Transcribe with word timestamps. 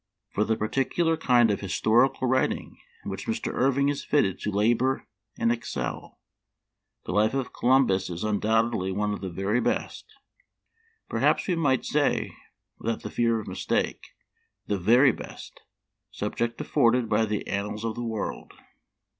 For 0.33 0.43
the 0.43 0.55
particular 0.57 1.15
kind 1.15 1.51
of 1.51 1.61
historical 1.61 2.27
writing 2.27 2.75
in 3.05 3.11
which 3.11 3.27
Mr. 3.27 3.53
Irving 3.53 3.87
is 3.87 4.03
fitted 4.03 4.39
to 4.39 4.49
labor 4.49 5.07
and 5.37 5.51
excel, 5.51 6.17
the 7.05 7.11
Life 7.11 7.35
of 7.35 7.53
Columbus 7.53 8.09
is 8.09 8.25
un 8.25 8.39
doubtedly 8.41 8.91
one 8.91 9.13
of 9.13 9.21
the 9.21 9.29
very 9.29 9.59
best, 9.61 10.05
perhaps 11.07 11.45
we 11.47 11.53
might 11.53 11.85
say 11.85 12.35
without 12.79 13.03
the 13.03 13.11
fear 13.11 13.39
of 13.39 13.47
mistake 13.47 14.15
the 14.65 14.79
very 14.79 15.11
best, 15.11 15.61
subject 16.09 16.59
afforded 16.59 17.07
by 17.07 17.23
the 17.25 17.45
annals 17.45 17.85
of 17.85 17.93
the 17.93 18.01
world. 18.03 18.53